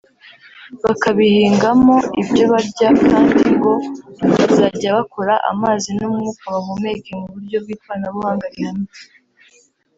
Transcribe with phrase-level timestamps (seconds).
[0.83, 3.73] bakabihingamo ibyo barya kandi ngo
[4.35, 9.03] bazajya bakora amazi n’umwuka bahumeka mu buryo bw’ikoranabuhanga rihanitse